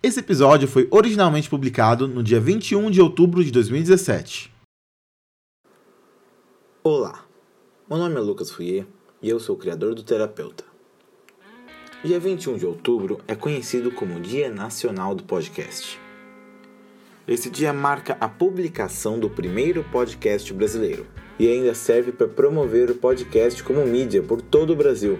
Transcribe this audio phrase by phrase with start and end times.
[0.00, 4.54] Esse episódio foi originalmente publicado no dia 21 de outubro de 2017.
[6.84, 7.24] Olá,
[7.90, 8.86] meu nome é Lucas Fouier
[9.20, 10.62] e eu sou o criador do Terapeuta.
[12.04, 15.98] Dia 21 de outubro é conhecido como Dia Nacional do Podcast.
[17.26, 21.08] Esse dia marca a publicação do primeiro podcast brasileiro
[21.40, 25.18] e ainda serve para promover o podcast como mídia por todo o Brasil,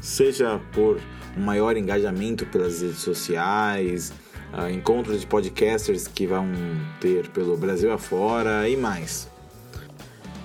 [0.00, 0.98] seja por
[1.36, 4.12] um maior engajamento pelas redes sociais,
[4.52, 6.46] uh, encontros de podcasters que vão
[7.00, 9.28] ter pelo Brasil afora e mais.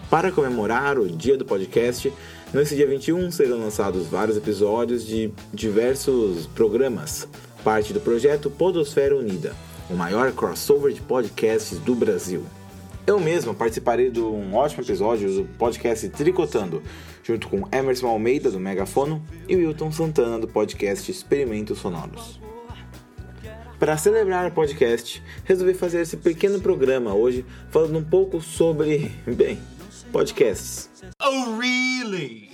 [0.09, 2.11] Para comemorar o dia do podcast,
[2.51, 7.27] nesse dia 21 serão lançados vários episódios de diversos programas,
[7.63, 9.53] parte do projeto Podosfera Unida,
[9.87, 12.43] o maior crossover de podcasts do Brasil.
[13.05, 16.81] Eu mesmo participarei de um ótimo episódio do podcast Tricotando,
[17.29, 22.39] junto com Emerson Almeida, do Megafono, e Wilton Santana, do podcast Experimentos Sonoros.
[23.77, 29.59] Para celebrar o podcast, resolvi fazer esse pequeno programa hoje falando um pouco sobre, bem,
[30.11, 30.89] podcasts.
[31.21, 32.49] Oh, really?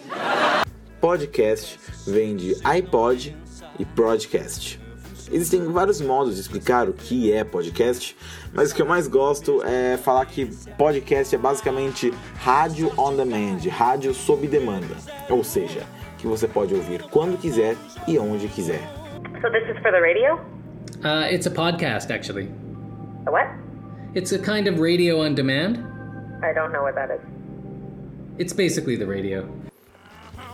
[0.99, 3.35] Podcast vem de iPod
[3.79, 3.85] e
[5.31, 8.15] Existem vários modos de explicar o que é podcast,
[8.53, 10.45] mas o que eu mais gosto é falar que
[10.77, 14.95] podcast é basicamente rádio on demand, rádio sob demanda.
[15.29, 15.81] Ou seja,
[16.17, 17.75] que você pode ouvir quando quiser
[18.07, 18.81] e onde quiser.
[19.41, 20.35] So this is for the radio?
[21.03, 22.49] Uh, it's a podcast, actually.
[23.25, 23.47] A what?
[24.13, 25.77] It's a kind of radio on demand.
[26.43, 27.21] I don't know what that is.
[28.37, 29.47] It's basically the radio.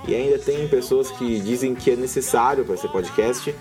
[0.07, 3.53] E ainda tem pessoas que dizem que é necessário para ser podcast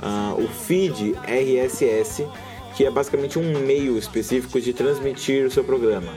[0.00, 2.26] uh, o feed RSS,
[2.76, 6.12] que é basicamente um meio específico de transmitir o seu programa.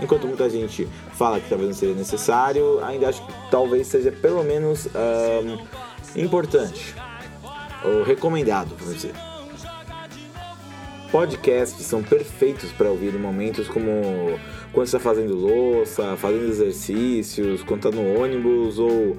[0.00, 4.42] Enquanto muita gente fala que talvez não seja necessário, ainda acho que talvez seja pelo
[4.42, 6.94] menos um, importante
[7.84, 9.12] ou recomendado, vamos dizer.
[11.10, 13.90] Podcasts são perfeitos para ouvir em momentos como
[14.72, 19.16] quando está fazendo louça, fazendo exercícios, quando está no ônibus ou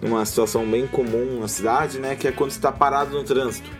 [0.00, 3.70] numa situação bem comum na cidade, né, que é quando está parado no trânsito.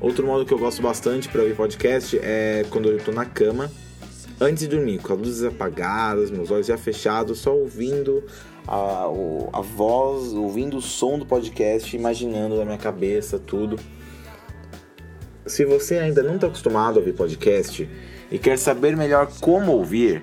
[0.00, 3.70] Outro modo que eu gosto bastante para ouvir podcast é quando eu estou na cama,
[4.40, 8.22] antes de dormir, com as luzes apagadas, meus olhos já fechados, só ouvindo
[8.66, 9.04] a,
[9.52, 13.78] a voz, ouvindo o som do podcast, imaginando na minha cabeça tudo.
[15.46, 17.88] Se você ainda não está acostumado a ouvir podcast
[18.30, 20.22] e quer saber melhor como ouvir,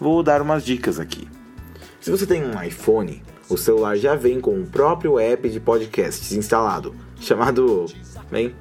[0.00, 1.28] vou dar umas dicas aqui.
[2.00, 6.32] Se você tem um iPhone, o celular já vem com o próprio app de podcasts
[6.32, 7.86] instalado, chamado,
[8.30, 8.54] bem,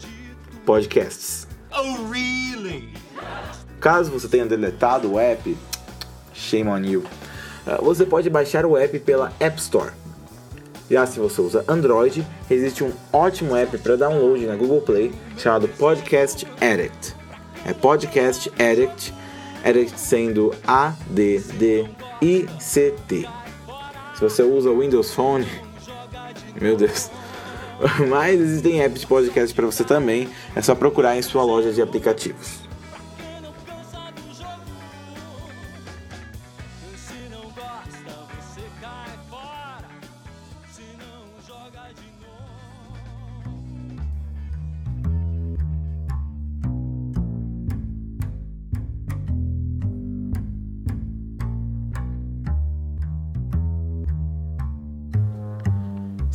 [0.66, 1.48] Podcasts.
[1.72, 2.94] Oh, really?
[3.80, 5.58] Caso você tenha deletado o app,
[6.34, 7.04] shame on you.
[7.66, 9.92] Ah, você pode baixar o app pela App Store.
[10.90, 15.68] Já se você usa Android, existe um ótimo app para download na Google Play chamado
[15.70, 17.16] Podcast Addict.
[17.66, 19.14] É Podcast Addict,
[19.64, 21.02] Addict sendo A-D-D-I-C-T.
[24.22, 25.48] Se você usa Windows Phone,
[26.62, 27.10] meu Deus.
[28.08, 30.30] Mas existem apps de podcast para você também.
[30.56, 32.60] É só procurar em sua loja de aplicativos.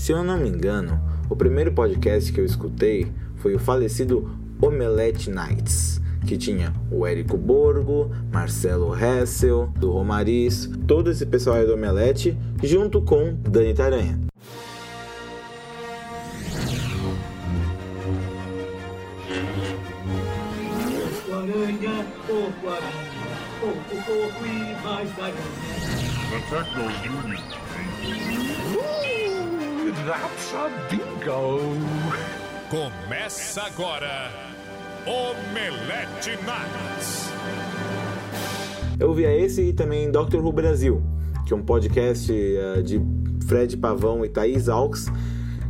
[0.07, 3.09] Se eu não me engano, o primeiro podcast que eu escutei
[3.39, 4.31] foi o falecido
[4.63, 11.67] Omelette Nights, que tinha o Érico Borgo, Marcelo Hessel, do Romariz, todo esse pessoal aí
[11.67, 14.21] do Omelete, junto com Dani Taranha.
[30.07, 31.59] That's a bingo!
[32.71, 34.31] Começa agora
[35.05, 37.29] Omelete Nights.
[39.01, 41.03] Eu via esse e também Doctor Who Brasil,
[41.45, 43.03] que é um podcast uh, de
[43.49, 45.07] Fred Pavão e Thaís Alves,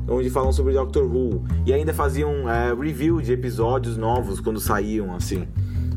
[0.06, 1.43] onde falam sobre Doctor Who.
[1.65, 5.49] E ainda faziam uh, review de episódios novos quando saíam, assim.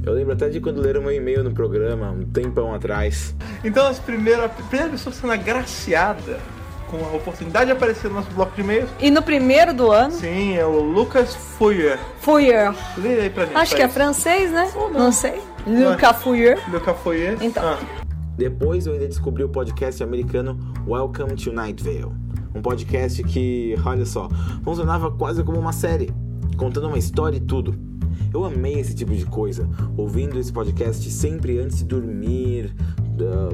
[0.01, 3.35] Eu lembro até de quando leram meu e-mail no programa, um tempão atrás.
[3.65, 6.39] Então, as primeiras, a primeira pessoa sendo agraciada
[6.89, 8.89] com a oportunidade de aparecer no nosso bloco de e-mails.
[8.99, 10.11] E no primeiro do ano?
[10.11, 11.99] Sim, é o Lucas Fouyer.
[12.19, 12.73] Fouyer.
[12.97, 13.55] Lê aí pra gente.
[13.57, 14.71] Acho que é francês, né?
[14.75, 14.89] Não.
[14.91, 15.11] não.
[15.11, 15.39] sei.
[15.65, 16.59] Lucas Fouyer.
[16.71, 17.37] Lucas Fouyer.
[17.41, 17.63] Então.
[17.63, 17.79] Ah.
[18.37, 20.57] Depois eu ainda descobri o podcast americano
[20.87, 22.13] Welcome to Night Vale.
[22.55, 24.29] Um podcast que, olha só,
[24.63, 26.09] funcionava quase como uma série
[26.57, 27.75] contando uma história e tudo.
[28.33, 32.73] Eu amei esse tipo de coisa, ouvindo esse podcast sempre antes de dormir,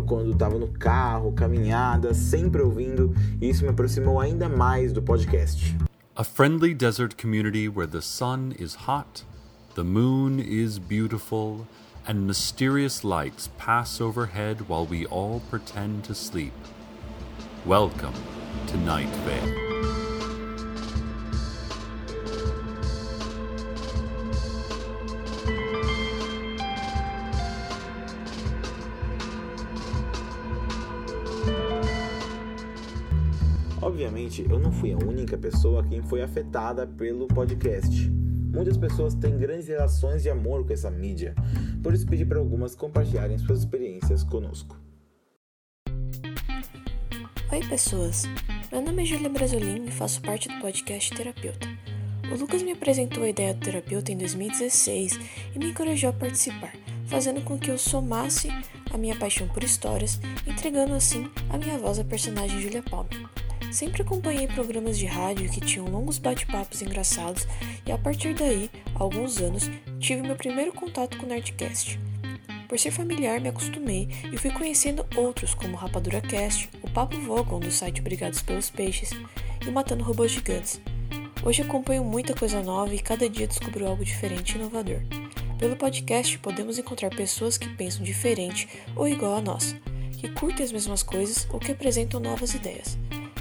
[0.05, 5.75] quando estava no carro, caminhada, sempre ouvindo, e isso me aproximou ainda mais do podcast.
[6.15, 9.25] A friendly desert community where the sun is hot,
[9.75, 11.67] the moon is beautiful,
[12.07, 16.53] and mysterious lights pass overhead while we all pretend to sleep.
[17.65, 18.13] Welcome
[18.67, 19.64] to Night Vale.
[34.43, 38.09] Eu não fui a única pessoa quem foi afetada pelo podcast.
[38.53, 41.35] Muitas pessoas têm grandes relações de amor com essa mídia,
[41.83, 44.77] por isso pedi para algumas compartilharem suas experiências conosco.
[47.51, 48.23] Oi, pessoas.
[48.71, 51.67] Meu nome é Julia Brasolin e faço parte do podcast Terapeuta.
[52.31, 55.19] O Lucas me apresentou a ideia do terapeuta em 2016
[55.55, 56.73] e me encorajou a participar,
[57.05, 58.49] fazendo com que eu somasse
[58.91, 63.44] a minha paixão por histórias, entregando assim a minha voz à personagem Julia Palmer.
[63.75, 67.45] Sempre acompanhei programas de rádio que tinham longos bate-papos engraçados
[67.85, 69.69] e a partir daí, há alguns anos,
[69.99, 71.99] tive meu primeiro contato com o Nerdcast.
[72.69, 77.59] Por ser familiar, me acostumei e fui conhecendo outros como Rapadura Cast, o Papo Vogon
[77.59, 79.09] do site Obrigados pelos Peixes
[79.67, 80.79] e Matando Robôs Gigantes.
[81.43, 85.01] Hoje acompanho muita coisa nova e cada dia descubro algo diferente e inovador.
[85.59, 89.75] Pelo podcast podemos encontrar pessoas que pensam diferente ou igual a nós,
[90.13, 92.97] que curtem as mesmas coisas ou que apresentam novas ideias.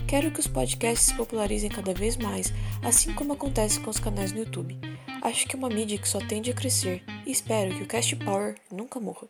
[0.06, 2.52] Quero que os podcasts se popularizem cada vez mais,
[2.82, 4.78] assim como acontece com os canais no YouTube.
[5.22, 8.14] Acho que é uma mídia que só tende a crescer e espero que o Cast
[8.16, 9.26] Power nunca morra.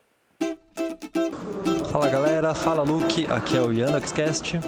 [1.91, 4.61] Fala galera, fala Luke, aqui é o YandaxCast.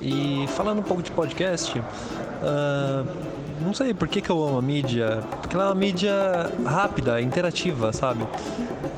[0.00, 1.84] E falando um pouco de podcast, uh,
[3.60, 6.12] não sei por que, que eu amo a mídia, porque ela é uma mídia
[6.64, 8.24] rápida, interativa, sabe?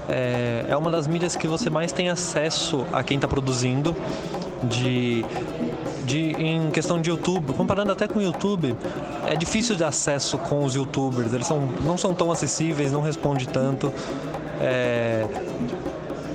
[0.08, 3.96] É, é uma das mídias que você mais tem acesso a quem está produzindo,
[4.64, 5.24] de
[6.06, 8.76] de, em questão de YouTube, comparando até com o YouTube,
[9.26, 11.34] é difícil de acesso com os YouTubers.
[11.34, 13.92] Eles são, não são tão acessíveis, não responde tanto.
[14.60, 15.26] É,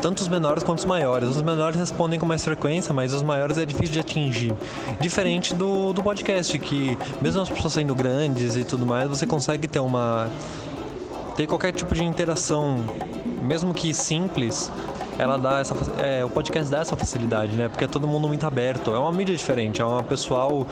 [0.01, 1.29] tanto os menores quanto os maiores.
[1.29, 4.53] Os menores respondem com mais frequência, mas os maiores é difícil de atingir.
[4.99, 9.67] Diferente do, do podcast, que mesmo as pessoas sendo grandes e tudo mais, você consegue
[9.67, 10.29] ter uma.
[11.37, 12.83] ter qualquer tipo de interação,
[13.41, 14.71] mesmo que simples,
[15.17, 17.67] ela dá essa é, o podcast dá essa facilidade, né?
[17.67, 18.93] Porque é todo mundo muito aberto.
[18.93, 20.65] É uma mídia diferente, é uma pessoal,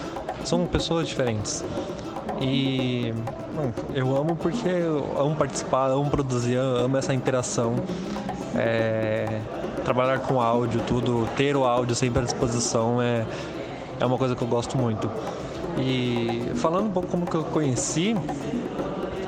[0.43, 1.63] são pessoas diferentes.
[2.41, 3.13] E
[3.93, 7.75] eu amo porque eu amo participar, amo produzir, amo essa interação.
[8.55, 9.39] É,
[9.83, 13.25] trabalhar com áudio, tudo, ter o áudio sempre à disposição é,
[13.99, 15.09] é uma coisa que eu gosto muito.
[15.77, 18.15] E falando um pouco como que eu conheci,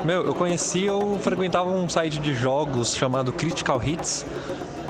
[0.04, 4.26] meu, eu conheci, eu frequentava um site de jogos chamado Critical Hits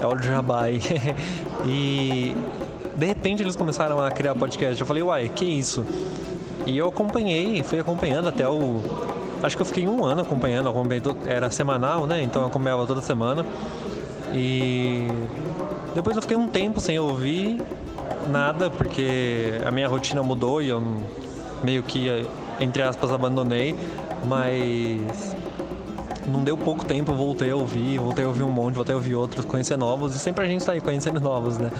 [0.01, 0.81] é o Jabai.
[1.65, 2.35] e
[2.95, 4.79] de repente eles começaram a criar podcast.
[4.79, 5.85] Eu falei, uai, que isso?
[6.65, 8.81] E eu acompanhei, fui acompanhando até o.
[9.41, 12.21] Acho que eu fiquei um ano acompanhando, acompanhei era semanal, né?
[12.21, 13.45] Então eu acompanhava toda semana.
[14.33, 15.07] E
[15.95, 17.61] depois eu fiquei um tempo sem ouvir
[18.29, 20.81] nada, porque a minha rotina mudou e eu
[21.63, 22.25] meio que,
[22.59, 23.75] entre aspas, abandonei.
[24.23, 25.35] Mas
[26.27, 29.15] não deu pouco tempo, voltei a ouvir, voltei a ouvir um monte, voltei a ouvir
[29.15, 31.71] outros, conhecer novos, e sempre a gente está aí conhecendo novos, né?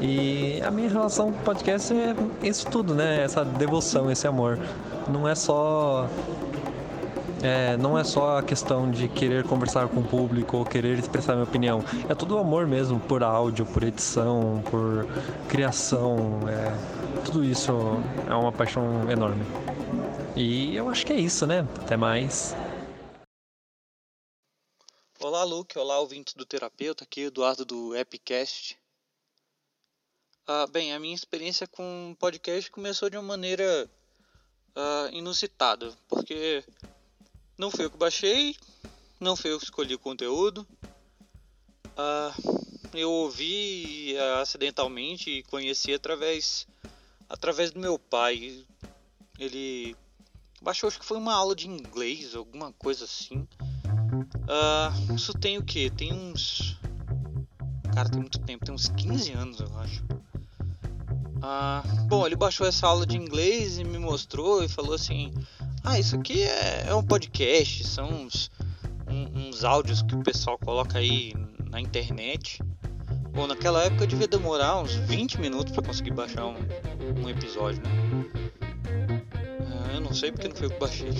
[0.00, 3.22] E a minha relação com podcast é isso tudo, né?
[3.22, 4.58] Essa devoção, esse amor.
[5.08, 6.08] Não é só
[7.42, 11.34] é, não é só a questão de querer conversar com o público ou querer expressar
[11.34, 11.82] minha opinião.
[12.08, 15.06] É tudo o amor mesmo por áudio, por edição, por
[15.48, 16.40] criação.
[16.48, 16.72] É,
[17.24, 17.72] tudo isso
[18.28, 19.42] é uma paixão enorme.
[20.34, 21.64] E eu acho que é isso, né?
[21.80, 22.56] Até mais.
[25.20, 25.76] Olá, Luke.
[25.76, 27.02] Olá, ouvintes do Terapeuta.
[27.02, 28.78] Aqui, Eduardo do Epicast.
[30.46, 33.90] Ah, bem, a minha experiência com podcast começou de uma maneira
[34.76, 36.62] ah, inusitada, porque
[37.58, 38.56] não foi eu que baixei,
[39.18, 40.64] não foi eu que escolhi o conteúdo.
[41.96, 42.32] Ah,
[42.94, 46.64] eu ouvi acidentalmente e conheci através,
[47.28, 48.64] através do meu pai.
[49.36, 49.96] Ele
[50.62, 53.48] baixou, acho que foi uma aula de inglês, alguma coisa assim.
[54.34, 55.90] Uh, isso tem o que?
[55.90, 56.78] Tem uns.
[57.94, 60.04] Cara, tem muito tempo, tem uns 15 anos eu acho.
[61.38, 65.32] Uh, bom, ele baixou essa aula de inglês e me mostrou e falou assim:
[65.84, 68.50] Ah, isso aqui é, é um podcast, são uns,
[69.06, 71.32] um, uns áudios que o pessoal coloca aí
[71.70, 72.60] na internet.
[73.32, 76.56] Bom, naquela época devia demorar uns 20 minutos para conseguir baixar um,
[77.22, 77.90] um episódio, né?
[79.60, 81.12] Uh, eu não sei porque não foi eu que baixei.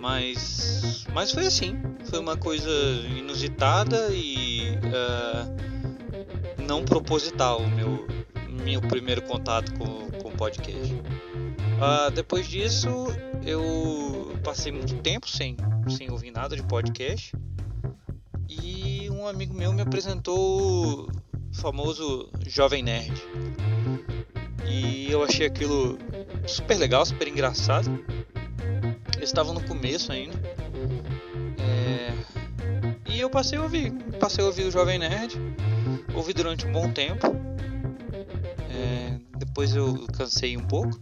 [0.00, 1.80] Mas, mas foi assim.
[2.04, 2.70] Foi uma coisa
[3.16, 8.06] inusitada e uh, não proposital o meu,
[8.64, 10.92] meu primeiro contato com, com o podcast.
[10.94, 12.88] Uh, depois disso,
[13.44, 15.56] eu passei muito tempo sem,
[15.88, 17.32] sem ouvir nada de podcast.
[18.48, 21.08] E um amigo meu me apresentou o
[21.52, 23.12] famoso Jovem Nerd.
[24.66, 25.98] E eu achei aquilo
[26.46, 27.90] super legal, super engraçado.
[29.22, 30.36] Estavam no começo ainda.
[31.58, 32.12] É...
[33.08, 33.92] E eu passei a ouvir.
[34.18, 35.38] Passei a ouvir o Jovem Nerd.
[36.14, 37.28] Ouvi durante um bom tempo.
[38.68, 39.18] É...
[39.38, 41.00] Depois eu cansei um pouco.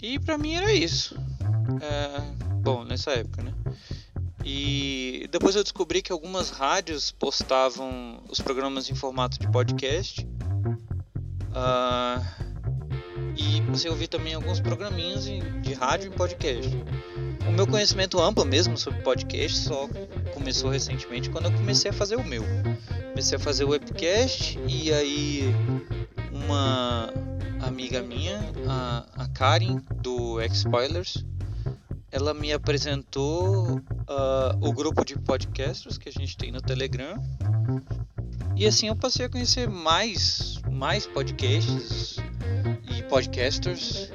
[0.00, 1.14] E pra mim era isso.
[1.80, 2.54] É...
[2.62, 3.52] Bom, nessa época, né?
[4.42, 10.26] E depois eu descobri que algumas rádios postavam os programas em formato de podcast.
[11.50, 12.43] Uh,
[13.36, 16.70] e você ouvir também alguns programinhos de rádio e podcast.
[17.48, 19.88] O meu conhecimento amplo mesmo sobre podcast só
[20.32, 22.42] começou recentemente quando eu comecei a fazer o meu.
[23.10, 25.54] Comecei a fazer o webcast e aí
[26.32, 27.12] uma
[27.60, 31.24] amiga minha, a, a Karen do X-Spoilers,
[32.10, 33.82] ela me apresentou uh,
[34.60, 37.20] o grupo de podcasters que a gente tem no Telegram.
[38.56, 42.16] E assim eu passei a conhecer mais, mais podcasts,
[42.98, 44.10] e podcasters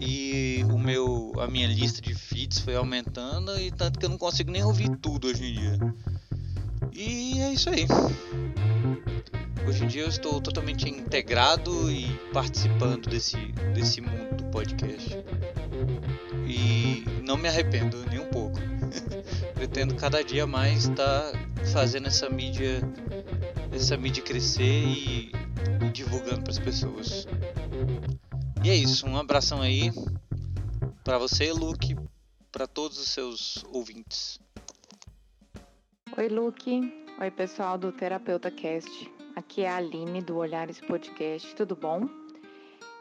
[0.00, 4.18] e o meu a minha lista de feeds foi aumentando e tanto que eu não
[4.18, 5.78] consigo nem ouvir tudo hoje em dia.
[6.92, 7.86] E é isso aí.
[9.66, 13.36] Hoje em dia eu estou totalmente integrado e participando desse
[13.74, 15.16] desse mundo do podcast.
[16.46, 18.58] E não me arrependo nem um pouco.
[19.54, 21.32] Pretendo cada dia mais estar
[21.72, 22.80] fazendo essa mídia
[23.72, 25.32] essa mídia crescer e
[25.92, 27.26] divulgando para as pessoas.
[28.62, 29.90] E é isso, um abração aí
[31.02, 31.96] para você, Luke,
[32.52, 34.38] para todos os seus ouvintes.
[36.14, 36.92] Oi, Luke.
[37.18, 39.10] Oi, pessoal do Terapeuta Cast.
[39.34, 41.54] Aqui é a Aline do Olhares Podcast.
[41.54, 42.06] Tudo bom?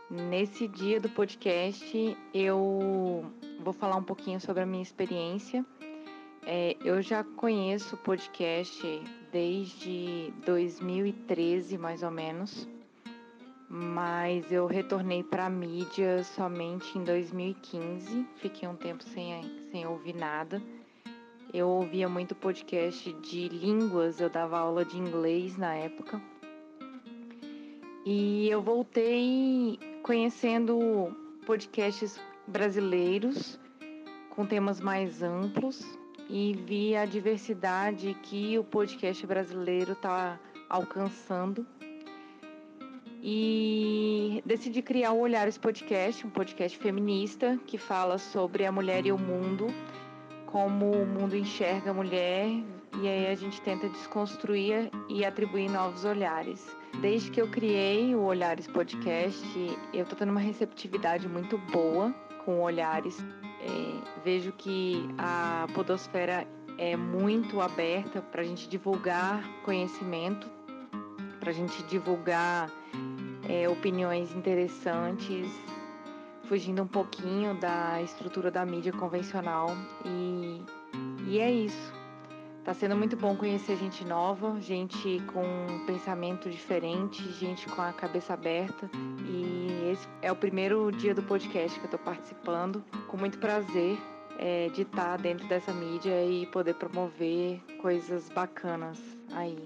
[0.10, 3.30] Nesse dia do podcast, eu
[3.62, 5.66] vou falar um pouquinho sobre a minha experiência.
[6.44, 8.82] É, eu já conheço o podcast
[9.30, 12.66] desde 2013, mais ou menos
[13.70, 18.26] mas eu retornei para a mídia somente em 2015.
[18.38, 20.60] Fiquei um tempo sem, sem ouvir nada.
[21.54, 26.20] Eu ouvia muito podcast de línguas, eu dava aula de inglês na época.
[28.06, 33.60] E eu voltei conhecendo podcasts brasileiros
[34.32, 35.86] com temas mais amplos
[36.28, 41.66] e vi a diversidade que o podcast brasileiro está alcançando
[43.22, 49.12] e decidi criar o Olhares Podcast, um podcast feminista que fala sobre a mulher e
[49.12, 49.68] o mundo,
[50.46, 52.48] como o mundo enxerga a mulher,
[53.02, 56.76] e aí a gente tenta desconstruir e atribuir novos olhares.
[57.02, 59.46] Desde que eu criei o Olhares Podcast,
[59.94, 63.24] eu estou tendo uma receptividade muito boa com Olhares.
[63.62, 66.48] É, vejo que a podosfera
[66.78, 70.50] é muito aberta para a gente divulgar conhecimento,
[71.40, 72.72] para a gente divulgar
[73.50, 75.50] é, opiniões interessantes,
[76.44, 79.70] fugindo um pouquinho da estrutura da mídia convencional.
[80.06, 80.62] E,
[81.28, 82.00] e é isso.
[82.64, 87.92] Tá sendo muito bom conhecer gente nova, gente com um pensamento diferente, gente com a
[87.92, 88.90] cabeça aberta.
[89.26, 92.84] E esse é o primeiro dia do podcast que eu tô participando.
[93.08, 93.98] Com muito prazer
[94.38, 99.00] é, de estar dentro dessa mídia e poder promover coisas bacanas
[99.34, 99.58] aí.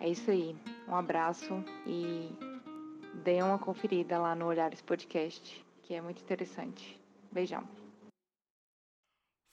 [0.00, 0.56] É isso aí.
[0.88, 2.28] Um abraço e
[3.14, 6.98] Dê uma conferida lá no Olhares Podcast, que é muito interessante.
[7.30, 7.68] Beijão.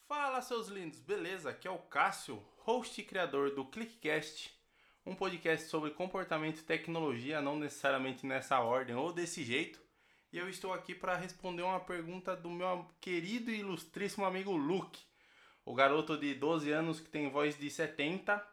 [0.08, 1.52] Fala, seus lindos, beleza?
[1.52, 4.58] Aqui é o Cássio, host e criador do ClickCast,
[5.06, 9.80] um podcast sobre comportamento e tecnologia, não necessariamente nessa ordem ou desse jeito.
[10.32, 15.02] E eu estou aqui para responder uma pergunta do meu querido e ilustríssimo amigo Luke,
[15.66, 18.44] o garoto de 12 anos que tem voz de 70,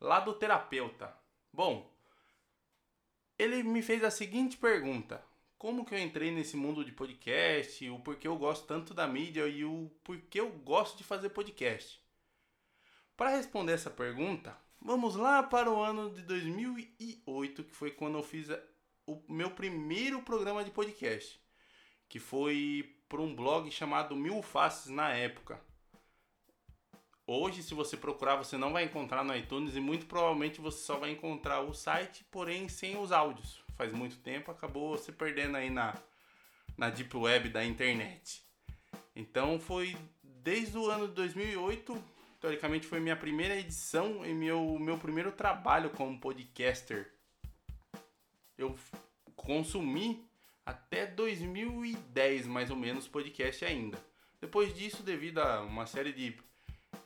[0.00, 1.12] lá do terapeuta.
[1.52, 1.91] Bom,
[3.42, 5.22] ele me fez a seguinte pergunta:
[5.58, 9.46] Como que eu entrei nesse mundo de podcast, o porquê eu gosto tanto da mídia
[9.48, 12.00] e o porquê eu gosto de fazer podcast?
[13.16, 18.22] Para responder essa pergunta, vamos lá para o ano de 2008, que foi quando eu
[18.22, 18.48] fiz
[19.06, 21.40] o meu primeiro programa de podcast,
[22.08, 25.60] que foi por um blog chamado Mil Faces na época.
[27.26, 30.98] Hoje, se você procurar, você não vai encontrar no iTunes e muito provavelmente você só
[30.98, 33.62] vai encontrar o site, porém sem os áudios.
[33.76, 35.94] Faz muito tempo, acabou se perdendo aí na,
[36.76, 38.42] na deep web da internet.
[39.14, 42.04] Então foi desde o ano de 2008,
[42.40, 47.12] teoricamente foi minha primeira edição e meu, meu primeiro trabalho como podcaster.
[48.58, 48.76] Eu
[49.36, 50.26] consumi
[50.66, 53.98] até 2010, mais ou menos, podcast ainda.
[54.40, 56.36] Depois disso, devido a uma série de,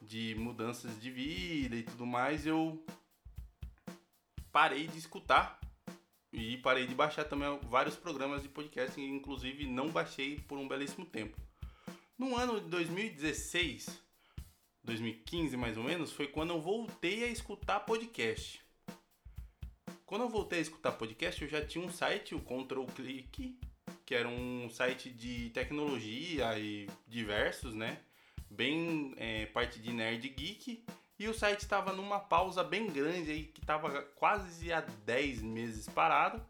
[0.02, 2.85] de mudanças de vida e tudo mais, eu
[4.52, 5.61] parei de escutar
[6.33, 11.07] e parei de baixar também vários programas de podcast, inclusive não baixei por um belíssimo
[11.07, 11.37] tempo.
[12.19, 14.02] No ano de 2016,
[14.83, 18.64] 2015 mais ou menos, foi quando eu voltei a escutar podcast.
[20.07, 23.59] Quando eu voltei a escutar podcast, eu já tinha um site, o Control Click,
[24.05, 28.00] que era um site de tecnologia e diversos, né?
[28.50, 30.85] Bem é, parte de nerd geek.
[31.19, 35.88] E o site estava numa pausa bem grande aí, que estava quase há 10 meses
[35.88, 36.45] parado.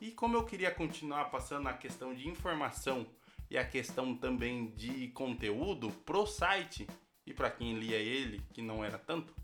[0.00, 3.06] E como eu queria continuar passando a questão de informação
[3.50, 6.86] e a questão também de conteúdo pro site,
[7.26, 9.34] e para quem lia ele, que não era tanto,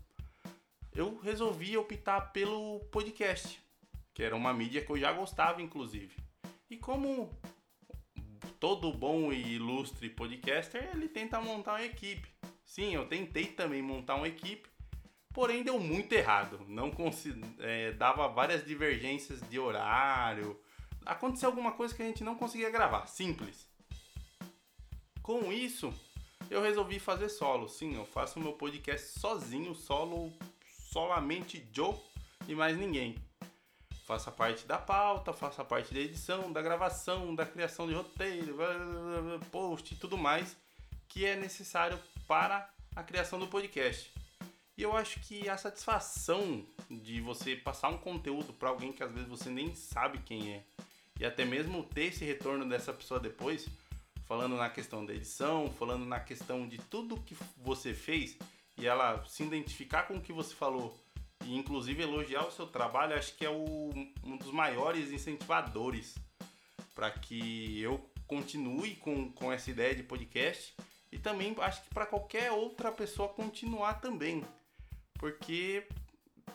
[0.93, 3.61] eu resolvi optar pelo podcast,
[4.13, 6.15] que era uma mídia que eu já gostava, inclusive.
[6.69, 7.29] E como
[8.59, 12.27] todo bom e ilustre podcaster, ele tenta montar uma equipe.
[12.63, 14.67] Sim, eu tentei também montar uma equipe,
[15.33, 16.65] porém deu muito errado.
[16.67, 16.91] Não
[17.59, 20.59] é, dava várias divergências de horário.
[21.05, 23.05] Aconteceu alguma coisa que a gente não conseguia gravar.
[23.07, 23.67] Simples.
[25.21, 25.93] Com isso,
[26.49, 27.67] eu resolvi fazer solo.
[27.67, 30.33] Sim, eu faço meu podcast sozinho, solo,
[30.91, 31.95] solamente Joe
[32.47, 33.15] e mais ninguém.
[34.05, 37.95] Faço a parte da pauta, faço a parte da edição, da gravação, da criação de
[37.95, 38.55] roteiro,
[39.51, 40.55] post e tudo mais
[41.07, 44.13] que é necessário para a criação do podcast.
[44.77, 49.11] E eu acho que a satisfação de você passar um conteúdo para alguém que às
[49.11, 50.63] vezes você nem sabe quem é,
[51.19, 53.67] e até mesmo ter esse retorno dessa pessoa depois,
[54.25, 58.37] falando na questão da edição, falando na questão de tudo que você fez
[58.77, 60.95] e ela se identificar com o que você falou
[61.45, 63.89] e inclusive elogiar o seu trabalho, acho que é o,
[64.23, 66.15] um dos maiores incentivadores
[66.93, 70.75] para que eu continue com, com essa ideia de podcast
[71.11, 74.43] e também acho que para qualquer outra pessoa continuar também,
[75.13, 75.87] porque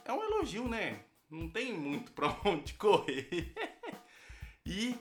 [0.04, 1.00] é um elogio, né?
[1.30, 3.54] Não tem muito para onde correr.
[4.66, 4.96] e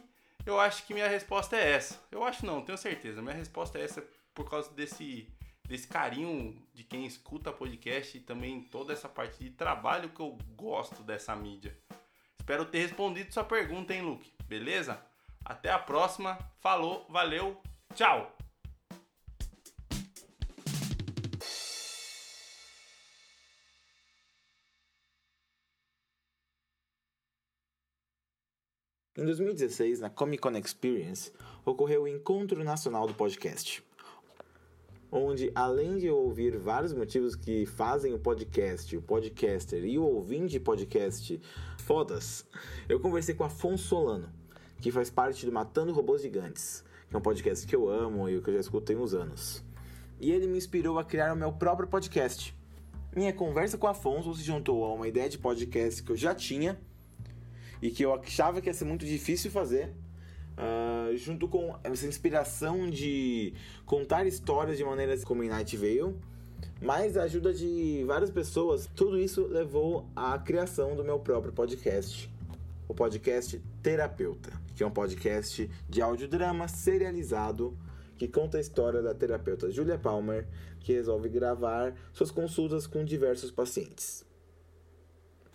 [0.45, 2.01] eu acho que minha resposta é essa.
[2.11, 3.21] Eu acho não, tenho certeza.
[3.21, 5.27] Minha resposta é essa por causa desse,
[5.69, 10.35] desse carinho de quem escuta podcast e também toda essa parte de trabalho que eu
[10.55, 11.77] gosto dessa mídia.
[12.39, 14.33] Espero ter respondido sua pergunta, hein, Luke?
[14.47, 14.99] Beleza?
[15.45, 16.39] Até a próxima.
[16.59, 17.61] Falou, valeu,
[17.93, 18.35] tchau!
[29.15, 31.31] Em 2016, na Comic Con Experience,
[31.63, 33.83] ocorreu o Encontro Nacional do Podcast,
[35.11, 40.59] onde, além de ouvir vários motivos que fazem o podcast, o podcaster e o ouvinte
[40.59, 41.41] podcast
[41.77, 42.45] fodas,
[42.87, 44.29] eu conversei com Afonso Solano,
[44.79, 48.39] que faz parte do Matando Robôs Gigantes, que é um podcast que eu amo e
[48.41, 49.63] que eu já escuto tem uns anos.
[50.19, 52.55] E ele me inspirou a criar o meu próprio podcast.
[53.15, 56.79] Minha conversa com Afonso se juntou a uma ideia de podcast que eu já tinha
[57.81, 59.91] e que eu achava que ia ser muito difícil fazer,
[60.59, 63.53] uh, junto com essa inspiração de
[63.85, 66.15] contar histórias de maneiras como em Night Vale,
[66.81, 72.29] mais a ajuda de várias pessoas, tudo isso levou à criação do meu próprio podcast,
[72.87, 77.77] o podcast Terapeuta, que é um podcast de audiodrama serializado
[78.17, 80.45] que conta a história da terapeuta Julia Palmer,
[80.81, 84.25] que resolve gravar suas consultas com diversos pacientes.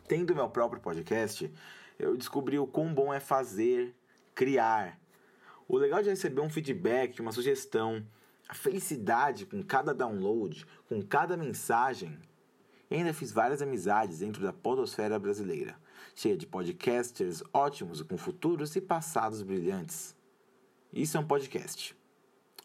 [0.09, 1.53] Tendo meu próprio podcast,
[1.99, 3.95] eu descobri o quão bom é fazer,
[4.35, 5.01] criar.
[5.69, 8.05] O legal de receber um feedback, uma sugestão,
[8.49, 12.19] a felicidade com cada download, com cada mensagem.
[12.91, 15.77] E ainda fiz várias amizades dentro da podosfera brasileira,
[16.15, 20.15] cheia de podcasters ótimos com futuros e passados brilhantes.
[20.93, 21.97] Isso é um podcast.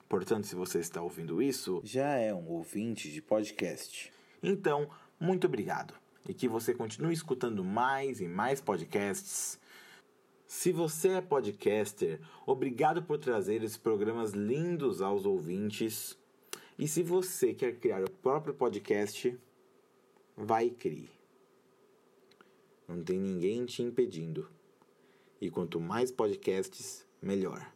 [0.08, 4.12] Portanto, se você está ouvindo isso, já é um ouvinte de podcast.
[4.42, 5.94] Então, muito obrigado
[6.28, 9.60] e que você continue escutando mais e mais podcasts.
[10.50, 16.18] Se você é podcaster, obrigado por trazer esses programas lindos aos ouvintes.
[16.78, 19.40] E se você quer criar o próprio podcast,
[20.36, 21.08] vai e crie.
[22.88, 24.50] Não tem ninguém te impedindo.
[25.40, 27.72] E quanto mais podcasts, melhor.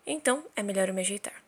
[0.07, 1.43] Então é melhor eu me ajeitar.